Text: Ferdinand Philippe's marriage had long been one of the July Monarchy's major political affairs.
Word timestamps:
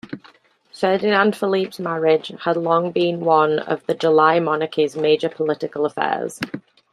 Ferdinand 0.73 1.35
Philippe's 1.35 1.77
marriage 1.79 2.29
had 2.39 2.57
long 2.57 2.89
been 2.91 3.19
one 3.19 3.59
of 3.59 3.85
the 3.85 3.93
July 3.93 4.39
Monarchy's 4.39 4.95
major 4.95 5.29
political 5.29 5.85
affairs. 5.85 6.39